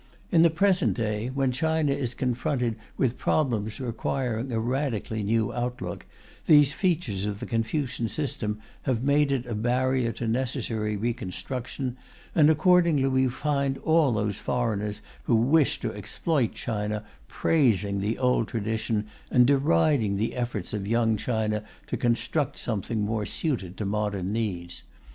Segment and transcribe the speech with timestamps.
[0.31, 6.07] In the present day, when China is confronted with problems requiring a radically new outlook,
[6.47, 8.57] these features of the Confucian system
[8.89, 11.97] have made it a barrier to necessary reconstruction,
[12.33, 18.47] and accordingly we find all those foreigners who wish to exploit China praising the old
[18.47, 24.33] tradition and deriding the efforts of Young China to construct something more suited to modern
[24.33, 24.81] needs.